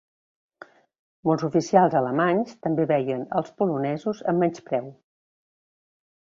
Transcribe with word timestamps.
Molts 1.29 1.45
oficials 1.47 1.97
alemanys 1.99 2.55
també 2.67 2.87
veien 2.93 3.21
als 3.41 3.53
polonesos 3.61 4.23
amb 4.35 4.43
menyspreu. 4.45 4.91